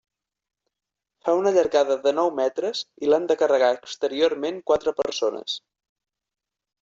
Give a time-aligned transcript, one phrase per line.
[1.25, 5.59] Fa una llargada de nou metres i l'han de carregar exteriorment quatre persones.